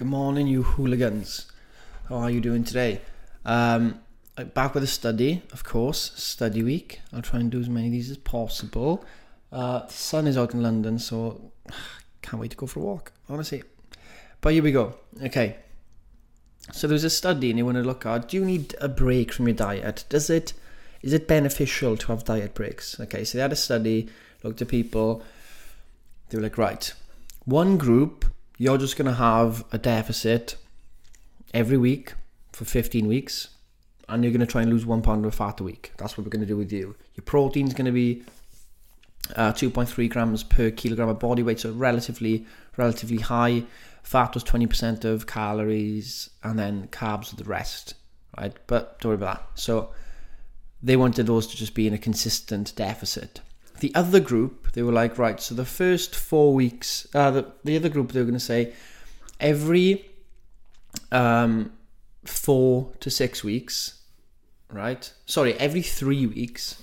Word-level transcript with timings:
Good 0.00 0.08
morning, 0.08 0.46
you 0.46 0.62
hooligans. 0.62 1.52
How 2.08 2.16
are 2.20 2.30
you 2.30 2.40
doing 2.40 2.64
today? 2.64 3.02
Um, 3.44 4.00
back 4.54 4.72
with 4.72 4.82
a 4.82 4.86
study, 4.86 5.42
of 5.52 5.62
course, 5.62 6.12
study 6.14 6.62
week. 6.62 7.02
I'll 7.12 7.20
try 7.20 7.38
and 7.38 7.50
do 7.50 7.60
as 7.60 7.68
many 7.68 7.88
of 7.88 7.92
these 7.92 8.10
as 8.10 8.16
possible. 8.16 9.04
Uh, 9.52 9.80
the 9.80 9.92
sun 9.92 10.26
is 10.26 10.38
out 10.38 10.54
in 10.54 10.62
London, 10.62 10.98
so 10.98 11.52
can't 12.22 12.40
wait 12.40 12.52
to 12.52 12.56
go 12.56 12.66
for 12.66 12.80
a 12.80 12.82
walk, 12.82 13.12
honestly. 13.28 13.62
But 14.40 14.54
here 14.54 14.62
we 14.62 14.72
go. 14.72 14.94
Okay. 15.22 15.58
So 16.72 16.86
there's 16.86 17.04
a 17.04 17.10
study, 17.10 17.50
and 17.50 17.58
you 17.58 17.66
want 17.66 17.76
to 17.76 17.82
look 17.82 18.06
at: 18.06 18.30
Do 18.30 18.38
you 18.38 18.44
need 18.46 18.74
a 18.80 18.88
break 18.88 19.34
from 19.34 19.48
your 19.48 19.56
diet? 19.56 20.06
Does 20.08 20.30
it? 20.30 20.54
Is 21.02 21.12
it 21.12 21.28
beneficial 21.28 21.98
to 21.98 22.06
have 22.06 22.24
diet 22.24 22.54
breaks? 22.54 22.98
Okay. 23.00 23.22
So 23.22 23.36
they 23.36 23.42
had 23.42 23.52
a 23.52 23.56
study, 23.56 24.08
looked 24.42 24.62
at 24.62 24.68
people. 24.68 25.22
They 26.30 26.38
were 26.38 26.44
like, 26.44 26.56
right, 26.56 26.90
one 27.44 27.76
group, 27.76 28.24
you're 28.60 28.76
just 28.76 28.98
going 28.98 29.06
to 29.06 29.14
have 29.14 29.64
a 29.72 29.78
deficit 29.78 30.56
every 31.54 31.78
week 31.78 32.12
for 32.52 32.66
15 32.66 33.08
weeks, 33.08 33.48
and 34.06 34.22
you're 34.22 34.34
going 34.34 34.46
to 34.46 34.46
try 34.46 34.60
and 34.60 34.70
lose 34.70 34.84
one 34.84 35.00
pound 35.00 35.24
of 35.24 35.34
fat 35.34 35.60
a 35.60 35.64
week. 35.64 35.94
That's 35.96 36.18
what 36.18 36.26
we're 36.26 36.30
going 36.30 36.42
to 36.42 36.46
do 36.46 36.58
with 36.58 36.70
you. 36.70 36.94
Your 37.14 37.24
protein's 37.24 37.72
going 37.72 37.86
to 37.86 37.90
be 37.90 38.22
uh, 39.34 39.54
2.3 39.54 40.10
grams 40.10 40.42
per 40.42 40.70
kilogram 40.70 41.08
of 41.08 41.18
body 41.18 41.42
weight, 41.42 41.60
so 41.60 41.72
relatively 41.72 42.44
relatively 42.76 43.16
high. 43.16 43.64
Fat 44.02 44.34
was 44.34 44.44
20% 44.44 45.06
of 45.06 45.26
calories, 45.26 46.28
and 46.42 46.58
then 46.58 46.88
carbs 46.88 47.32
were 47.32 47.42
the 47.42 47.48
rest, 47.48 47.94
right? 48.36 48.54
But 48.66 49.00
don't 49.00 49.08
worry 49.08 49.14
about 49.14 49.36
that. 49.36 49.58
So 49.58 49.88
they 50.82 50.96
wanted 50.96 51.26
those 51.26 51.46
to 51.46 51.56
just 51.56 51.72
be 51.72 51.86
in 51.86 51.94
a 51.94 51.98
consistent 51.98 52.76
deficit. 52.76 53.40
The 53.80 53.94
other 53.94 54.20
group, 54.20 54.72
they 54.72 54.82
were 54.82 54.92
like, 54.92 55.18
right, 55.18 55.40
so 55.40 55.54
the 55.54 55.64
first 55.64 56.14
four 56.14 56.54
weeks, 56.54 57.06
uh, 57.14 57.30
the, 57.30 57.46
the 57.64 57.76
other 57.76 57.88
group, 57.88 58.12
they 58.12 58.20
were 58.20 58.26
going 58.26 58.34
to 58.34 58.40
say 58.40 58.72
every 59.38 60.04
um, 61.10 61.72
four 62.24 62.92
to 63.00 63.10
six 63.10 63.42
weeks, 63.42 64.00
right? 64.70 65.12
Sorry, 65.26 65.54
every 65.54 65.82
three 65.82 66.26
weeks, 66.26 66.82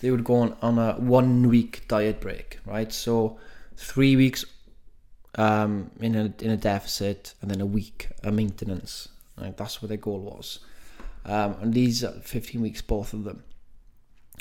they 0.00 0.10
would 0.10 0.24
go 0.24 0.36
on, 0.36 0.56
on 0.60 0.78
a 0.78 0.92
one 0.94 1.48
week 1.48 1.88
diet 1.88 2.20
break, 2.20 2.58
right? 2.66 2.92
So 2.92 3.38
three 3.76 4.16
weeks 4.16 4.44
um, 5.36 5.90
in 6.00 6.14
a 6.14 6.32
in 6.40 6.50
a 6.50 6.56
deficit 6.56 7.34
and 7.40 7.50
then 7.50 7.60
a 7.60 7.66
week 7.66 8.08
a 8.22 8.30
maintenance. 8.30 9.08
Right? 9.40 9.56
That's 9.56 9.82
what 9.82 9.88
their 9.88 9.98
goal 9.98 10.20
was. 10.20 10.60
Um, 11.24 11.56
and 11.60 11.74
these 11.74 12.04
are 12.04 12.12
15 12.12 12.60
weeks, 12.60 12.82
both 12.82 13.12
of 13.12 13.24
them. 13.24 13.42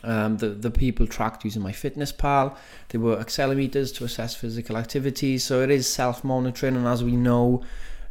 Um, 0.04 0.38
the 0.38 0.50
the 0.50 0.72
people 0.72 1.08
tracked 1.08 1.46
using 1.46 1.62
MyFitnessPal. 1.62 2.56
They 2.90 2.98
were 2.98 3.18
accelerometers 3.18 3.96
to 3.96 4.04
assess 4.04 4.36
physical 4.36 4.78
activity. 4.78 5.38
So 5.38 5.62
it 5.62 5.72
is 5.72 5.88
self 5.88 6.24
monitoring, 6.24 6.76
and 6.76 6.88
as 6.88 7.04
we 7.04 7.16
know, 7.16 7.64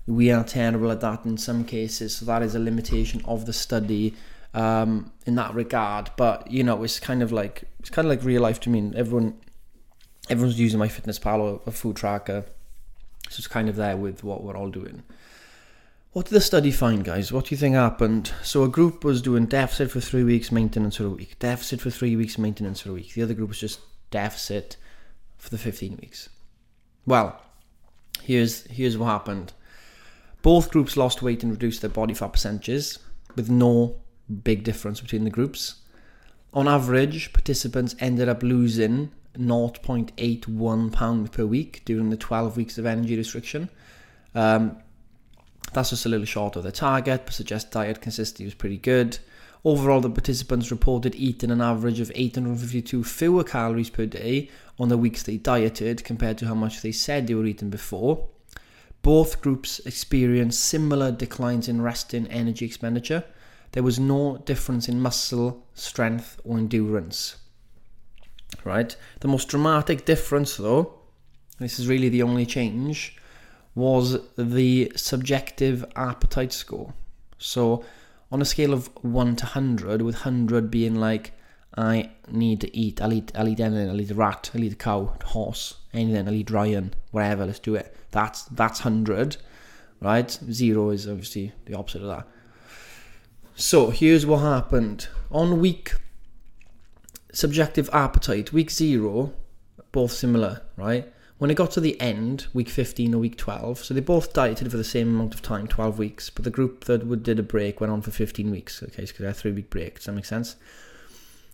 we 0.06 0.30
are 0.30 0.44
terrible 0.44 0.90
at 0.90 1.00
that 1.00 1.24
in 1.24 1.36
some 1.36 1.64
cases. 1.64 2.16
So 2.16 2.24
that 2.26 2.42
is 2.42 2.54
a 2.54 2.58
limitation 2.58 3.22
of 3.24 3.46
the 3.46 3.52
study 3.52 4.14
um, 4.54 5.12
in 5.26 5.34
that 5.36 5.54
regard. 5.54 6.10
But 6.16 6.50
you 6.50 6.64
know, 6.64 6.82
it's 6.82 6.98
kind 6.98 7.22
of 7.22 7.32
like 7.32 7.64
it's 7.80 7.90
kind 7.90 8.06
of 8.06 8.10
like 8.10 8.24
real 8.24 8.42
life 8.42 8.60
to 8.60 8.70
me. 8.70 8.92
Everyone 8.96 9.34
everyone's 10.30 10.58
using 10.58 10.80
MyFitnessPal 10.80 11.38
or 11.38 11.60
a 11.66 11.70
food 11.70 11.96
tracker, 11.96 12.44
so 13.28 13.38
it's 13.38 13.48
kind 13.48 13.68
of 13.68 13.76
there 13.76 13.96
with 13.96 14.24
what 14.24 14.42
we're 14.42 14.56
all 14.56 14.70
doing. 14.70 15.02
What 16.12 16.26
did 16.26 16.34
the 16.34 16.42
study 16.42 16.70
find, 16.70 17.04
guys? 17.04 17.32
What 17.32 17.46
do 17.46 17.54
you 17.54 17.58
think 17.58 17.74
happened? 17.74 18.32
So 18.42 18.64
a 18.64 18.68
group 18.68 19.02
was 19.02 19.22
doing 19.22 19.46
deficit 19.46 19.90
for 19.90 20.00
three 20.00 20.24
weeks, 20.24 20.52
maintenance 20.52 20.96
for 20.96 21.06
a 21.06 21.10
week. 21.10 21.38
Deficit 21.38 21.80
for 21.80 21.88
three 21.88 22.16
weeks, 22.16 22.36
maintenance 22.36 22.82
for 22.82 22.90
a 22.90 22.92
week. 22.92 23.14
The 23.14 23.22
other 23.22 23.32
group 23.32 23.48
was 23.48 23.60
just 23.60 23.80
deficit 24.10 24.76
for 25.38 25.48
the 25.48 25.56
15 25.56 25.98
weeks. 26.02 26.28
Well, 27.06 27.40
here's 28.22 28.66
here's 28.66 28.98
what 28.98 29.06
happened. 29.06 29.54
Both 30.42 30.70
groups 30.70 30.98
lost 30.98 31.22
weight 31.22 31.42
and 31.42 31.50
reduced 31.50 31.80
their 31.80 31.88
body 31.88 32.12
fat 32.12 32.34
percentages, 32.34 32.98
with 33.34 33.48
no 33.48 33.96
big 34.44 34.64
difference 34.64 35.00
between 35.00 35.24
the 35.24 35.30
groups. 35.30 35.76
On 36.52 36.68
average, 36.68 37.32
participants 37.32 37.96
ended 38.00 38.28
up 38.28 38.42
losing 38.42 39.12
0.81 39.38 40.92
pound 40.92 41.32
per 41.32 41.46
week 41.46 41.80
during 41.86 42.10
the 42.10 42.18
12 42.18 42.58
weeks 42.58 42.76
of 42.76 42.84
energy 42.84 43.16
restriction. 43.16 43.70
Um, 44.34 44.76
that's 45.72 45.90
just 45.90 46.06
a 46.06 46.08
little 46.08 46.26
short 46.26 46.56
of 46.56 46.62
the 46.62 46.72
target, 46.72 47.22
but 47.24 47.34
suggests 47.34 47.70
diet 47.70 48.00
consistency 48.00 48.44
was 48.44 48.54
pretty 48.54 48.78
good. 48.78 49.18
Overall, 49.64 50.00
the 50.00 50.10
participants 50.10 50.72
reported 50.72 51.14
eating 51.14 51.50
an 51.50 51.60
average 51.60 52.00
of 52.00 52.10
852 52.14 53.04
fewer 53.04 53.44
calories 53.44 53.90
per 53.90 54.06
day 54.06 54.50
on 54.78 54.88
the 54.88 54.98
weeks 54.98 55.22
they 55.22 55.36
dieted 55.36 56.04
compared 56.04 56.36
to 56.38 56.46
how 56.46 56.54
much 56.54 56.82
they 56.82 56.90
said 56.90 57.26
they 57.26 57.34
were 57.34 57.46
eating 57.46 57.70
before. 57.70 58.26
Both 59.02 59.40
groups 59.40 59.78
experienced 59.80 60.64
similar 60.64 61.12
declines 61.12 61.68
in 61.68 61.80
resting 61.80 62.26
energy 62.26 62.64
expenditure. 62.64 63.24
There 63.70 63.82
was 63.82 64.00
no 64.00 64.38
difference 64.38 64.88
in 64.88 65.00
muscle 65.00 65.64
strength 65.74 66.40
or 66.44 66.58
endurance. 66.58 67.36
Right? 68.64 68.94
The 69.20 69.28
most 69.28 69.48
dramatic 69.48 70.04
difference, 70.04 70.56
though, 70.56 70.98
this 71.58 71.78
is 71.78 71.88
really 71.88 72.08
the 72.08 72.22
only 72.22 72.46
change, 72.46 73.16
was 73.74 74.18
the 74.36 74.92
subjective 74.96 75.84
appetite 75.96 76.52
score. 76.52 76.94
So, 77.38 77.84
on 78.30 78.40
a 78.40 78.44
scale 78.44 78.72
of 78.72 78.90
1 79.02 79.36
to 79.36 79.44
100, 79.44 80.02
with 80.02 80.16
100 80.16 80.70
being 80.70 80.94
like, 80.94 81.32
I 81.76 82.10
need 82.30 82.60
to 82.60 82.76
eat, 82.76 83.00
I'll 83.00 83.12
eat, 83.12 83.32
I'll 83.34 83.48
eat 83.48 83.60
anything, 83.60 83.88
I'll 83.88 84.00
eat 84.00 84.10
a 84.10 84.14
rat, 84.14 84.50
I'll 84.54 84.62
eat 84.62 84.72
a 84.72 84.76
cow, 84.76 85.16
a 85.20 85.26
horse, 85.26 85.74
anything, 85.92 86.28
I'll 86.28 86.34
eat 86.34 86.50
Ryan, 86.50 86.94
whatever, 87.10 87.46
let's 87.46 87.58
do 87.58 87.74
it. 87.74 87.96
That's, 88.10 88.42
that's 88.44 88.84
100, 88.84 89.38
right? 90.00 90.30
Zero 90.50 90.90
is 90.90 91.08
obviously 91.08 91.52
the 91.64 91.76
opposite 91.76 92.02
of 92.02 92.08
that. 92.08 92.26
So, 93.54 93.90
here's 93.90 94.26
what 94.26 94.38
happened. 94.38 95.08
On 95.30 95.60
week 95.60 95.92
subjective 97.32 97.88
appetite, 97.92 98.52
week 98.52 98.70
zero, 98.70 99.32
both 99.92 100.12
similar, 100.12 100.62
right? 100.76 101.12
When 101.42 101.50
it 101.50 101.56
got 101.56 101.72
to 101.72 101.80
the 101.80 102.00
end, 102.00 102.46
week 102.54 102.68
15 102.68 103.16
or 103.16 103.18
week 103.18 103.36
12, 103.36 103.82
so 103.82 103.92
they 103.92 103.98
both 104.00 104.32
dieted 104.32 104.70
for 104.70 104.76
the 104.76 104.84
same 104.84 105.08
amount 105.08 105.34
of 105.34 105.42
time, 105.42 105.66
12 105.66 105.98
weeks, 105.98 106.30
but 106.30 106.44
the 106.44 106.50
group 106.50 106.84
that 106.84 107.24
did 107.24 107.40
a 107.40 107.42
break 107.42 107.80
went 107.80 107.92
on 107.92 108.00
for 108.00 108.12
15 108.12 108.48
weeks, 108.48 108.80
okay, 108.80 109.02
because 109.02 109.18
they 109.18 109.24
had 109.24 109.34
a 109.34 109.36
three 109.36 109.50
week 109.50 109.68
break. 109.68 109.96
Does 109.96 110.04
that 110.04 110.12
make 110.12 110.24
sense? 110.24 110.54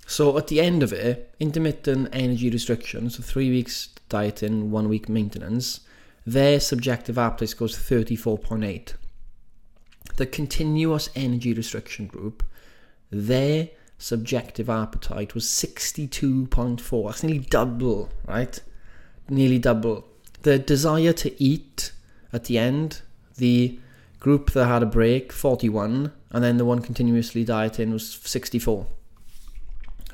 So 0.06 0.36
at 0.36 0.48
the 0.48 0.60
end 0.60 0.82
of 0.82 0.92
it, 0.92 1.34
intermittent 1.40 2.10
energy 2.12 2.50
restriction, 2.50 3.08
so 3.08 3.22
three 3.22 3.48
weeks 3.48 3.88
dieting, 4.10 4.70
one 4.70 4.90
week 4.90 5.08
maintenance, 5.08 5.80
their 6.26 6.60
subjective 6.60 7.16
appetite 7.16 7.56
to 7.56 7.64
34.8. 7.64 8.92
The 10.16 10.26
continuous 10.26 11.08
energy 11.16 11.54
restriction 11.54 12.08
group, 12.08 12.44
their 13.10 13.70
subjective 13.96 14.68
appetite 14.68 15.34
was 15.34 15.46
62.4. 15.46 17.06
That's 17.06 17.22
nearly 17.22 17.38
double, 17.38 18.10
right? 18.26 18.60
Nearly 19.28 19.58
double. 19.58 20.04
The 20.42 20.58
desire 20.58 21.12
to 21.14 21.42
eat 21.42 21.92
at 22.32 22.44
the 22.44 22.58
end, 22.58 23.02
the 23.36 23.78
group 24.20 24.52
that 24.52 24.66
had 24.66 24.82
a 24.82 24.86
break, 24.86 25.32
41, 25.32 26.12
and 26.30 26.44
then 26.44 26.56
the 26.56 26.64
one 26.64 26.80
continuously 26.80 27.44
dieting 27.44 27.92
was 27.92 28.08
64. 28.08 28.86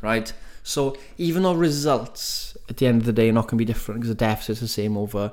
Right? 0.03 0.33
So 0.63 0.97
even 1.19 1.43
though 1.43 1.55
results 1.55 2.57
at 2.69 2.79
the 2.79 2.87
end 2.87 3.03
of 3.03 3.07
the 3.07 3.13
day 3.13 3.29
are 3.29 3.33
not 3.33 3.43
going 3.43 3.59
to 3.59 3.65
be 3.65 3.65
different 3.65 4.01
because 4.01 4.09
the 4.09 4.15
deficit's 4.15 4.61
the 4.61 4.69
same 4.69 4.97
over, 4.97 5.33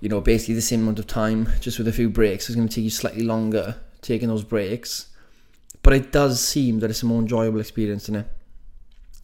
you 0.00 0.08
know, 0.08 0.20
basically 0.20 0.54
the 0.54 0.62
same 0.62 0.82
amount 0.82 0.98
of 0.98 1.06
time, 1.06 1.48
just 1.60 1.78
with 1.78 1.88
a 1.88 1.92
few 1.92 2.10
breaks, 2.10 2.48
it's 2.48 2.56
going 2.56 2.68
to 2.68 2.74
take 2.74 2.84
you 2.84 2.90
slightly 2.90 3.22
longer 3.22 3.76
taking 4.02 4.28
those 4.28 4.44
breaks. 4.44 5.06
But 5.82 5.94
it 5.94 6.12
does 6.12 6.40
seem 6.46 6.80
that 6.80 6.90
it's 6.90 7.02
a 7.02 7.06
more 7.06 7.20
enjoyable 7.20 7.60
experience, 7.60 8.04
isn't 8.04 8.16
it? 8.16 8.26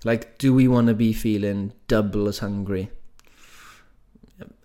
Like, 0.05 0.39
do 0.39 0.55
we 0.55 0.69
want 0.69 0.87
to 0.89 0.95
be 0.95 1.13
feeling 1.13 1.73
double 1.89 2.29
as 2.29 2.39
hungry? 2.39 2.91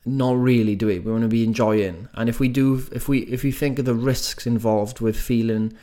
Not 0.06 0.38
really 0.38 0.76
do 0.76 0.90
it. 0.90 1.04
We 1.04 1.12
want 1.12 1.24
to 1.24 1.28
be 1.28 1.44
enjoying. 1.44 2.10
And 2.14 2.28
if 2.30 2.40
we 2.40 2.48
do 2.48 2.88
if 2.92 3.08
we 3.08 3.20
if 3.20 3.44
we 3.44 3.52
think 3.52 3.80
of 3.80 3.86
the 3.86 3.96
risks 3.96 4.48
involved 4.48 5.00
with 5.00 5.16
feeling 5.16 5.74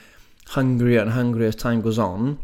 hungrier 0.49 1.01
and 1.01 1.11
hungrier 1.11 1.49
as 1.49 1.57
time 1.57 1.83
goes 1.83 1.99
on 1.99 2.39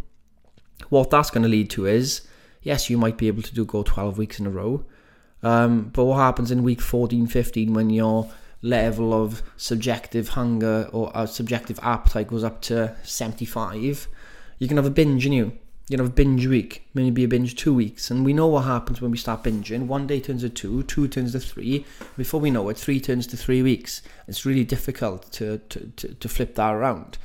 what 0.89 1.11
that's 1.11 1.31
going 1.31 1.43
to 1.43 1.49
lead 1.49 1.71
to 1.71 1.87
is 1.87 2.23
yes 2.63 2.91
you 2.91 2.99
might 2.99 3.17
be 3.17 3.27
able 3.27 3.43
to 3.43 3.55
do 3.55 3.65
go 3.65 3.83
12 3.83 4.19
weeks 4.19 4.39
in 4.39 4.47
a 4.47 4.51
row. 4.51 4.85
Um, 5.43 5.91
but 5.93 6.05
what 6.05 6.17
happens 6.17 6.51
in 6.51 6.63
week 6.63 6.81
14 6.81 7.27
15 7.27 7.75
when 7.75 7.91
your 7.91 8.31
level 8.63 9.13
of 9.13 9.43
subjective 9.57 10.29
hunger 10.31 10.89
or 10.93 11.15
uh, 11.15 11.27
subjective 11.27 11.79
appetite 11.83 12.29
goes 12.29 12.43
up 12.43 12.63
to 12.63 12.97
75 13.03 14.09
you 14.59 14.69
can 14.69 14.79
have 14.79 14.87
a 14.87 14.91
binge 14.91 15.27
in 15.27 15.33
you 15.35 15.53
you 15.89 15.97
know, 15.99 16.09
binge 16.09 16.47
week, 16.47 16.89
maybe 16.95 17.25
a 17.25 17.29
binge 17.29 17.57
two 17.57 17.75
weeks. 17.75 18.11
And 18.11 18.25
we 18.25 18.33
know 18.33 18.47
what 18.47 18.63
happens 18.63 19.01
when 19.01 19.11
we 19.11 19.19
start 19.19 19.43
binging. 19.43 19.87
One 19.87 20.07
day 20.07 20.19
turns 20.21 20.41
to 20.41 20.49
two, 20.49 20.83
two 20.85 21.09
turns 21.09 21.33
to 21.33 21.41
three. 21.41 21.85
Before 22.17 22.41
we 22.41 22.51
know 22.51 22.69
it, 22.71 22.79
three 22.79 23.01
turns 23.01 23.27
to 23.29 23.37
three 23.37 23.63
weeks. 23.63 24.01
It's 24.27 24.47
really 24.47 24.65
difficult 24.65 25.31
to, 25.33 25.59
to, 25.59 25.93
to, 25.97 26.15
to 26.15 26.29
flip 26.29 26.55
that 26.55 26.73
around. 26.73 27.19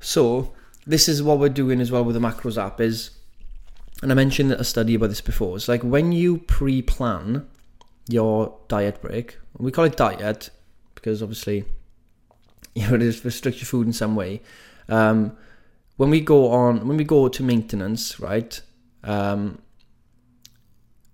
So 0.00 0.54
this 0.86 1.08
is 1.08 1.22
what 1.22 1.38
we're 1.38 1.48
doing 1.48 1.80
as 1.80 1.90
well 1.90 2.04
with 2.04 2.14
the 2.14 2.20
macros 2.20 2.56
app 2.62 2.80
is, 2.80 3.10
and 4.02 4.10
I 4.10 4.14
mentioned 4.14 4.52
a 4.52 4.64
study 4.64 4.94
about 4.94 5.08
this 5.08 5.20
before. 5.20 5.56
It's 5.56 5.68
like 5.68 5.82
when 5.82 6.12
you 6.12 6.38
pre-plan 6.38 7.46
your 8.08 8.56
diet 8.68 9.02
break, 9.02 9.38
we 9.58 9.72
call 9.72 9.84
it 9.84 9.96
diet, 9.96 10.50
because 10.94 11.22
obviously 11.22 11.64
you 12.74 12.88
know 12.88 12.98
just 12.98 13.24
restrict 13.24 13.58
your 13.58 13.66
food 13.66 13.86
in 13.86 13.92
some 13.92 14.14
way. 14.14 14.42
Um, 14.88 15.36
when 15.96 16.10
we 16.10 16.20
go 16.20 16.50
on 16.50 16.86
when 16.86 16.96
we 16.96 17.04
go 17.04 17.28
to 17.28 17.42
maintenance, 17.42 18.20
right? 18.20 18.60
Um, 19.02 19.60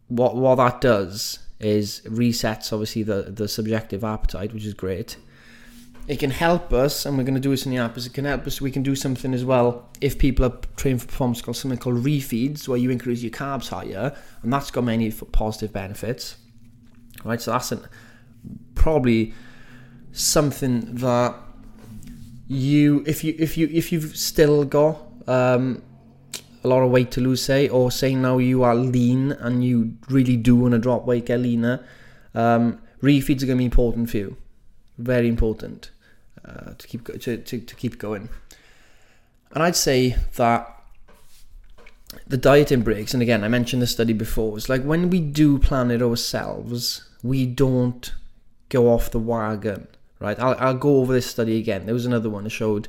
what 0.08 0.37
what 0.37 0.56
that 0.56 0.81
does 0.81 1.38
is 1.61 2.02
resets 2.06 2.73
obviously 2.73 3.02
the 3.02 3.23
the 3.23 3.49
subjective 3.49 4.05
appetite, 4.05 4.52
which 4.52 4.64
is 4.64 4.75
great. 4.75 5.17
It 6.08 6.19
can 6.19 6.31
help 6.31 6.73
us, 6.73 7.06
and 7.06 7.17
we're 7.17 7.23
going 7.23 7.37
to 7.37 7.40
do 7.40 7.50
this 7.50 7.64
in 7.64 7.70
the 7.70 7.79
app. 7.79 7.96
Is 7.96 8.06
it 8.06 8.12
can 8.12 8.25
help 8.25 8.44
us. 8.44 8.61
We 8.61 8.73
can 8.73 8.82
do 8.82 8.96
something 8.96 9.32
as 9.32 9.44
well 9.44 9.88
if 10.00 10.19
people 10.19 10.44
are 10.44 10.58
trained 10.75 11.00
for 11.00 11.06
performance 11.06 11.40
called 11.40 11.56
something 11.56 11.78
called 11.78 12.02
refeeds, 12.05 12.67
where 12.67 12.76
you 12.76 12.90
increase 12.90 13.23
your 13.23 13.31
carbs 13.31 13.69
higher, 13.69 14.17
and 14.43 14.52
that's 14.52 14.73
got 14.73 14.82
many 14.82 15.12
positive 15.12 15.73
benefits. 15.73 16.37
Right, 17.25 17.40
so 17.40 17.52
that's 17.52 17.70
an, 17.70 17.87
probably 18.75 19.32
something 20.11 20.96
that 20.96 21.37
you 22.52 23.02
if 23.06 23.25
you 23.25 23.34
if 23.38 23.56
you 23.56 23.69
if 23.72 23.93
you've 23.93 24.16
still 24.16 24.64
got 24.64 25.00
um, 25.26 25.82
a 26.62 26.69
lot 26.69 26.82
of 26.82 26.90
weight 26.90 27.10
to 27.12 27.20
lose, 27.20 27.43
say, 27.43 27.69
or 27.69 27.90
say 27.90 28.14
now 28.14 28.38
you 28.38 28.62
are 28.62 28.75
lean 28.75 29.32
and 29.32 29.64
you 29.64 29.96
really 30.08 30.37
do 30.37 30.54
want 30.54 30.72
to 30.72 30.78
drop 30.78 31.04
weight, 31.06 31.26
get 31.26 31.40
leaner, 31.40 31.84
um, 32.34 32.81
refeeds 33.02 33.43
are 33.43 33.46
going 33.46 33.58
to 33.58 33.62
be 33.62 33.64
important 33.64 34.10
for 34.10 34.19
you. 34.19 34.37
Very 34.99 35.28
important 35.28 35.90
uh, 36.44 36.75
to 36.76 36.87
keep 36.87 37.06
to, 37.06 37.37
to, 37.38 37.58
to 37.58 37.75
keep 37.75 37.99
going. 37.99 38.28
And 39.52 39.62
I'd 39.62 39.76
say 39.76 40.16
that 40.37 40.69
the 42.26 42.37
dieting 42.37 42.82
breaks, 42.82 43.14
and 43.14 43.22
again, 43.22 43.43
I 43.43 43.49
mentioned 43.49 43.82
the 43.82 43.87
study 43.87 44.12
before, 44.12 44.56
it's 44.56 44.69
like 44.69 44.82
when 44.82 45.10
we 45.10 45.20
do 45.20 45.58
plan 45.58 45.90
it 45.90 46.02
ourselves, 46.02 47.08
we 47.22 47.46
don't 47.46 48.12
go 48.69 48.88
off 48.88 49.10
the 49.10 49.19
wagon, 49.19 49.88
right? 50.23 50.39
I'll, 50.39 50.57
I'll 50.59 50.79
go 50.79 51.01
over 51.01 51.13
this 51.13 51.27
study 51.27 51.59
again. 51.59 51.85
There 51.85 51.95
was 51.95 52.07
another 52.07 52.31
one 52.31 52.45
that 52.45 52.51
showed 52.51 52.89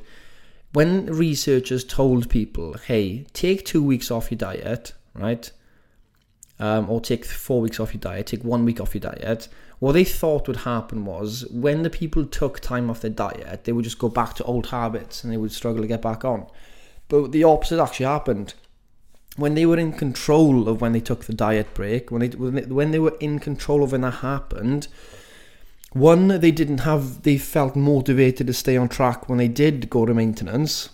when 0.72 1.06
researchers 1.06 1.84
told 1.84 2.30
people, 2.30 2.74
hey, 2.86 3.26
take 3.32 3.64
two 3.64 3.82
weeks 3.82 4.10
off 4.10 4.30
your 4.30 4.38
diet, 4.38 4.92
right? 5.14 5.50
Um, 6.58 6.88
or 6.88 7.00
take 7.00 7.24
four 7.24 7.60
weeks 7.60 7.80
off 7.80 7.92
your 7.92 8.00
diet, 8.00 8.28
take 8.28 8.44
one 8.44 8.64
week 8.64 8.80
off 8.80 8.94
your 8.94 9.00
diet. 9.00 9.48
What 9.80 9.92
they 9.92 10.04
thought 10.04 10.46
would 10.46 10.58
happen 10.58 11.04
was 11.04 11.44
when 11.50 11.82
the 11.82 11.90
people 11.90 12.24
took 12.24 12.60
time 12.60 12.88
off 12.88 13.00
their 13.00 13.10
diet, 13.10 13.64
they 13.64 13.72
would 13.72 13.84
just 13.84 13.98
go 13.98 14.08
back 14.08 14.34
to 14.34 14.44
old 14.44 14.66
habits 14.66 15.22
and 15.22 15.32
they 15.32 15.36
would 15.36 15.52
struggle 15.52 15.82
to 15.82 15.88
get 15.88 16.02
back 16.02 16.24
on. 16.24 16.46
But 17.08 17.32
the 17.32 17.44
opposite 17.44 17.82
actually 17.82 18.06
happened. 18.06 18.54
When 19.36 19.54
they 19.54 19.66
were 19.66 19.78
in 19.78 19.92
control 19.92 20.68
of 20.68 20.80
when 20.80 20.92
they 20.92 21.00
took 21.00 21.24
the 21.24 21.34
diet 21.34 21.74
break, 21.74 22.12
when 22.12 22.20
they 22.20 22.28
when 22.28 22.92
they 22.92 23.00
were 23.00 23.16
in 23.18 23.40
control 23.40 23.82
of 23.82 23.90
when 23.90 24.02
that 24.02 24.14
happened, 24.14 24.86
one, 25.94 26.28
they 26.40 26.50
didn't 26.50 26.78
have, 26.78 27.22
they 27.22 27.38
felt 27.38 27.76
motivated 27.76 28.48
to 28.48 28.52
stay 28.52 28.76
on 28.76 28.88
track 28.88 29.28
when 29.28 29.38
they 29.38 29.48
did 29.48 29.88
go 29.88 30.04
to 30.04 30.12
maintenance. 30.12 30.90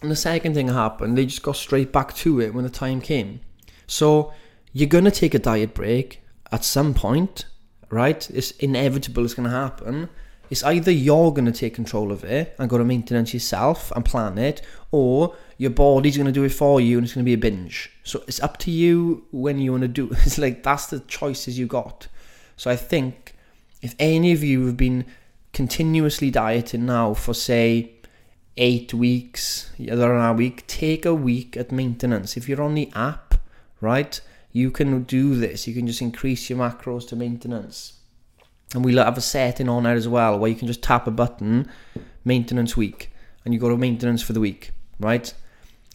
And 0.00 0.10
the 0.10 0.16
second 0.16 0.54
thing 0.54 0.68
happened, 0.68 1.18
they 1.18 1.26
just 1.26 1.42
got 1.42 1.56
straight 1.56 1.92
back 1.92 2.14
to 2.16 2.40
it 2.40 2.54
when 2.54 2.64
the 2.64 2.70
time 2.70 3.00
came. 3.00 3.40
So 3.86 4.32
you're 4.72 4.88
going 4.88 5.04
to 5.04 5.10
take 5.10 5.34
a 5.34 5.38
diet 5.38 5.74
break 5.74 6.22
at 6.52 6.64
some 6.64 6.94
point, 6.94 7.46
right? 7.90 8.28
It's 8.30 8.52
inevitable, 8.52 9.24
it's 9.24 9.34
going 9.34 9.50
to 9.50 9.56
happen. 9.56 10.08
It's 10.50 10.62
either 10.62 10.92
you're 10.92 11.32
going 11.32 11.46
to 11.46 11.52
take 11.52 11.74
control 11.74 12.12
of 12.12 12.22
it 12.22 12.54
and 12.58 12.70
go 12.70 12.78
to 12.78 12.84
maintenance 12.84 13.34
yourself 13.34 13.90
and 13.96 14.04
plan 14.04 14.38
it, 14.38 14.62
or 14.92 15.34
your 15.58 15.70
body's 15.70 16.16
going 16.16 16.26
to 16.26 16.32
do 16.32 16.44
it 16.44 16.52
for 16.52 16.80
you 16.80 16.98
and 16.98 17.04
it's 17.04 17.14
going 17.14 17.24
to 17.24 17.28
be 17.28 17.34
a 17.34 17.38
binge. 17.38 17.90
So 18.04 18.22
it's 18.28 18.40
up 18.40 18.58
to 18.58 18.70
you 18.70 19.26
when 19.32 19.58
you 19.58 19.72
want 19.72 19.82
to 19.82 19.88
do 19.88 20.10
it. 20.10 20.18
It's 20.26 20.38
like 20.38 20.62
that's 20.62 20.86
the 20.86 21.00
choices 21.00 21.58
you 21.58 21.66
got. 21.66 22.06
So 22.56 22.70
I 22.70 22.76
think 22.76 23.35
if 23.86 23.94
any 24.00 24.32
of 24.32 24.42
you 24.42 24.66
have 24.66 24.76
been 24.76 25.04
continuously 25.52 26.28
dieting 26.28 26.86
now 26.86 27.14
for 27.14 27.32
say 27.32 27.92
eight 28.56 28.92
weeks, 28.92 29.70
than 29.78 30.00
a 30.00 30.32
week, 30.32 30.66
take 30.66 31.06
a 31.06 31.14
week 31.14 31.56
at 31.56 31.70
maintenance. 31.70 32.36
If 32.36 32.48
you're 32.48 32.62
on 32.62 32.74
the 32.74 32.90
app, 32.96 33.36
right, 33.80 34.20
you 34.50 34.72
can 34.72 35.04
do 35.04 35.36
this. 35.36 35.68
You 35.68 35.74
can 35.74 35.86
just 35.86 36.02
increase 36.02 36.50
your 36.50 36.58
macros 36.58 37.06
to 37.10 37.16
maintenance. 37.16 38.00
And 38.74 38.84
we'll 38.84 39.04
have 39.04 39.18
a 39.18 39.20
setting 39.20 39.68
on 39.68 39.84
there 39.84 39.94
as 39.94 40.08
well 40.08 40.36
where 40.36 40.50
you 40.50 40.56
can 40.56 40.66
just 40.66 40.82
tap 40.82 41.06
a 41.06 41.12
button, 41.12 41.70
maintenance 42.24 42.76
week, 42.76 43.12
and 43.44 43.54
you 43.54 43.60
go 43.60 43.68
to 43.68 43.76
maintenance 43.76 44.20
for 44.20 44.32
the 44.32 44.40
week, 44.40 44.72
right? 44.98 45.32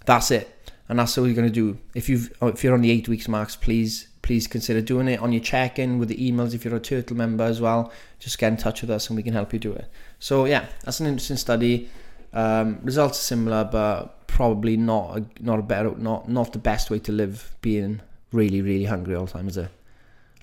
That's 0.05 0.31
it. 0.31 0.71
And 0.87 0.97
that's 0.97 1.17
what 1.17 1.25
you're 1.25 1.35
going 1.35 1.51
to 1.51 1.53
do. 1.53 1.77
If 1.93 2.07
you've 2.07 2.31
oh, 2.41 2.47
if 2.47 2.63
you're 2.63 2.73
on 2.73 2.81
the 2.83 2.91
eight 2.91 3.09
weeks 3.09 3.27
max, 3.27 3.57
please 3.57 4.07
please 4.31 4.47
consider 4.47 4.79
doing 4.79 5.09
it 5.09 5.19
on 5.19 5.33
your 5.33 5.41
check-in 5.41 5.99
with 5.99 6.07
the 6.07 6.15
emails 6.15 6.53
if 6.53 6.63
you're 6.63 6.73
a 6.73 6.79
turtle 6.79 7.17
member 7.17 7.43
as 7.43 7.59
well. 7.59 7.91
Just 8.17 8.37
get 8.37 8.47
in 8.47 8.55
touch 8.55 8.79
with 8.79 8.89
us 8.89 9.09
and 9.09 9.17
we 9.17 9.23
can 9.23 9.33
help 9.33 9.51
you 9.51 9.59
do 9.59 9.73
it. 9.73 9.91
So 10.19 10.45
yeah 10.45 10.67
that's 10.85 11.01
an 11.01 11.07
interesting 11.07 11.35
study. 11.35 11.89
Um, 12.31 12.79
results 12.81 13.19
are 13.19 13.23
similar 13.23 13.65
but 13.65 14.25
probably 14.27 14.77
not 14.77 15.17
a, 15.17 15.25
not 15.41 15.59
a 15.59 15.61
better 15.61 15.91
not 15.97 16.29
not 16.29 16.53
the 16.53 16.59
best 16.59 16.89
way 16.89 16.99
to 16.99 17.11
live 17.11 17.53
being 17.59 17.99
really 18.31 18.61
really 18.61 18.85
hungry 18.85 19.15
all 19.15 19.25
the 19.25 19.33
time 19.33 19.49
is 19.49 19.57
it? 19.57 19.69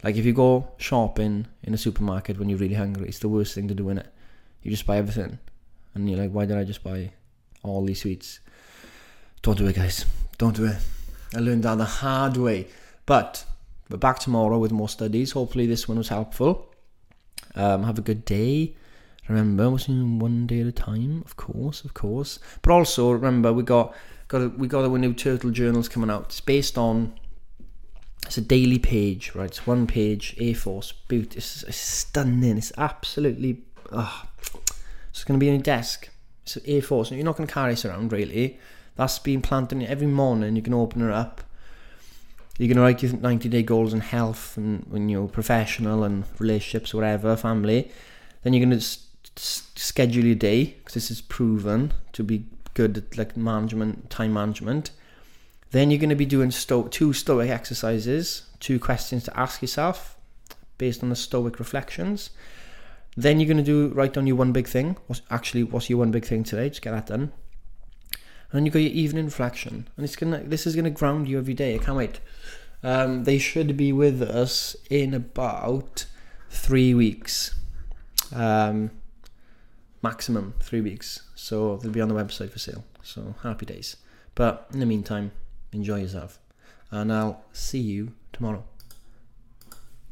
Like 0.04 0.16
if 0.16 0.26
you 0.26 0.34
go 0.34 0.68
shopping 0.76 1.46
in 1.62 1.72
a 1.72 1.78
supermarket 1.78 2.38
when 2.38 2.50
you're 2.50 2.58
really 2.58 2.74
hungry 2.74 3.08
it's 3.08 3.20
the 3.20 3.30
worst 3.30 3.54
thing 3.54 3.68
to 3.68 3.74
do 3.74 3.88
in 3.88 3.96
it 3.96 4.08
you 4.62 4.70
just 4.70 4.84
buy 4.84 4.98
everything 4.98 5.38
and 5.94 6.10
you're 6.10 6.20
like 6.20 6.30
why 6.30 6.44
did 6.44 6.58
i 6.58 6.64
just 6.64 6.84
buy 6.84 7.10
all 7.62 7.86
these 7.86 8.02
sweets? 8.02 8.40
Don't 9.40 9.56
do 9.56 9.66
it 9.66 9.76
guys. 9.76 10.04
Don't 10.36 10.56
do 10.56 10.66
it. 10.66 10.76
I 11.34 11.38
learned 11.38 11.62
that 11.62 11.78
the 11.78 11.86
hard 11.86 12.36
way. 12.36 12.66
But 13.06 13.46
but 13.88 14.00
back 14.00 14.18
tomorrow 14.18 14.58
with 14.58 14.72
more 14.72 14.88
studies. 14.88 15.32
Hopefully, 15.32 15.66
this 15.66 15.88
one 15.88 15.98
was 15.98 16.08
helpful. 16.08 16.72
Um, 17.54 17.84
have 17.84 17.98
a 17.98 18.02
good 18.02 18.24
day. 18.24 18.74
Remember, 19.28 19.70
we're 19.70 19.78
doing 19.78 20.18
one 20.18 20.46
day 20.46 20.60
at 20.60 20.66
a 20.66 20.72
time, 20.72 21.22
of 21.24 21.36
course, 21.36 21.84
of 21.84 21.92
course. 21.92 22.38
But 22.62 22.72
also 22.72 23.10
remember, 23.10 23.52
we 23.52 23.62
got 23.62 23.94
got 24.28 24.42
a, 24.42 24.48
we 24.48 24.68
got 24.68 24.84
our 24.84 24.98
new 24.98 25.12
turtle 25.12 25.50
journals 25.50 25.88
coming 25.88 26.10
out. 26.10 26.24
It's 26.26 26.40
based 26.40 26.78
on 26.78 27.18
it's 28.24 28.38
a 28.38 28.42
daily 28.42 28.78
page, 28.78 29.34
right? 29.34 29.46
It's 29.46 29.66
one 29.66 29.86
page, 29.86 30.36
A4, 30.36 30.92
boot. 31.08 31.36
It's, 31.36 31.62
it's 31.62 31.76
stunning. 31.76 32.58
It's 32.58 32.72
absolutely. 32.76 33.62
Oh, 33.92 34.24
it's 35.10 35.24
going 35.24 35.38
to 35.38 35.44
be 35.44 35.48
on 35.48 35.56
your 35.56 35.62
desk. 35.62 36.10
It's 36.42 36.56
A4, 36.56 37.06
so 37.06 37.14
you're 37.14 37.24
not 37.24 37.36
going 37.36 37.46
to 37.46 37.52
carry 37.52 37.72
this 37.72 37.84
around 37.84 38.12
really. 38.12 38.58
That's 38.96 39.18
being 39.18 39.42
planted 39.42 39.82
every 39.82 40.06
morning. 40.06 40.56
You 40.56 40.62
can 40.62 40.74
open 40.74 41.02
it 41.02 41.12
up 41.12 41.42
you're 42.58 42.74
to 42.74 42.80
write 42.80 43.02
your 43.02 43.12
90 43.12 43.48
day 43.48 43.62
goals 43.62 43.94
in 43.94 44.00
health 44.00 44.56
and 44.56 44.84
when 44.90 45.08
you're 45.08 45.28
professional 45.28 46.02
and 46.04 46.24
relationships, 46.38 46.92
whatever, 46.92 47.36
family. 47.36 47.90
Then 48.42 48.52
you're 48.52 48.64
going 48.66 48.78
to 48.78 48.84
s- 48.84 49.06
s- 49.36 49.70
schedule 49.76 50.24
your 50.24 50.34
day 50.34 50.64
because 50.78 50.94
this 50.94 51.10
is 51.10 51.20
proven 51.20 51.92
to 52.12 52.22
be 52.24 52.46
good 52.74 52.98
at 52.98 53.16
like 53.16 53.36
management, 53.36 54.10
time 54.10 54.32
management. 54.32 54.90
Then 55.70 55.90
you're 55.90 56.00
going 56.00 56.08
to 56.10 56.16
be 56.16 56.26
doing 56.26 56.50
sto- 56.50 56.88
two 56.88 57.12
stoic 57.12 57.50
exercises, 57.50 58.42
two 58.58 58.78
questions 58.80 59.24
to 59.24 59.38
ask 59.38 59.62
yourself 59.62 60.16
based 60.78 61.02
on 61.02 61.10
the 61.10 61.16
stoic 61.16 61.58
reflections. 61.58 62.30
Then 63.16 63.38
you're 63.38 63.48
going 63.48 63.56
to 63.58 63.62
do 63.62 63.88
write 63.94 64.12
down 64.14 64.26
your 64.26 64.36
one 64.36 64.52
big 64.52 64.66
thing. 64.68 64.96
What's 65.06 65.22
actually 65.30 65.64
what's 65.64 65.90
your 65.90 65.98
one 65.98 66.10
big 66.10 66.24
thing 66.24 66.44
today? 66.44 66.68
Just 66.68 66.82
get 66.82 66.92
that 66.92 67.06
done. 67.06 67.32
And 68.52 68.64
you 68.64 68.72
got 68.72 68.78
your 68.78 68.92
evening 68.92 69.26
reflection, 69.26 69.88
and 69.96 70.04
it's 70.04 70.16
gonna. 70.16 70.42
This 70.42 70.66
is 70.66 70.74
gonna 70.74 70.90
ground 70.90 71.28
you 71.28 71.38
every 71.38 71.54
day. 71.54 71.74
I 71.74 71.78
can't 71.78 71.98
wait. 71.98 72.20
Um, 72.82 73.24
they 73.24 73.38
should 73.38 73.76
be 73.76 73.92
with 73.92 74.22
us 74.22 74.74
in 74.88 75.12
about 75.12 76.06
three 76.48 76.94
weeks, 76.94 77.54
um, 78.34 78.90
maximum 80.02 80.54
three 80.60 80.80
weeks. 80.80 81.22
So 81.34 81.76
they'll 81.76 81.92
be 81.92 82.00
on 82.00 82.08
the 82.08 82.14
website 82.14 82.50
for 82.50 82.58
sale. 82.58 82.84
So 83.02 83.34
happy 83.42 83.66
days. 83.66 83.96
But 84.34 84.66
in 84.72 84.80
the 84.80 84.86
meantime, 84.86 85.32
enjoy 85.72 86.00
yourself, 86.00 86.38
and 86.90 87.12
I'll 87.12 87.44
see 87.52 87.80
you 87.80 88.14
tomorrow. 88.32 88.64